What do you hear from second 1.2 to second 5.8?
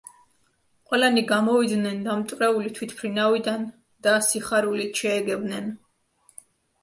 გამოვიდნენ დამტვრეული თვითმფრინავიდან და სიხარულით შეეგებნენ.